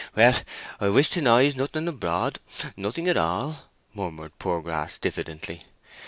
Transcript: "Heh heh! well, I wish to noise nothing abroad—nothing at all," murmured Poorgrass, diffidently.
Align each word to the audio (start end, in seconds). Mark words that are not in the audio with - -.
"Heh 0.15 0.31
heh! 0.31 0.41
well, 0.41 0.43
I 0.79 0.89
wish 0.89 1.11
to 1.11 1.21
noise 1.21 1.55
nothing 1.55 1.87
abroad—nothing 1.87 3.07
at 3.07 3.17
all," 3.17 3.65
murmured 3.93 4.39
Poorgrass, 4.39 4.97
diffidently. 4.97 5.61